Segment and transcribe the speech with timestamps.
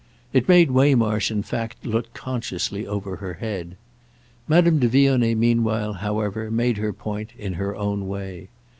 [0.33, 3.77] It made Waymarsh in fact look consciously over her head.
[4.47, 8.49] Madame de Vionnet meanwhile, however, made her point in her own way.